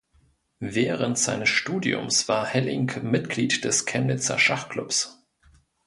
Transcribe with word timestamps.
Während 0.57 1.19
seines 1.19 1.49
Studiums 1.49 2.27
war 2.27 2.47
Helling 2.47 2.91
Mitglied 3.03 3.63
des 3.63 3.85
Chemnitzer 3.85 4.39
Schachklubs. 4.39 5.21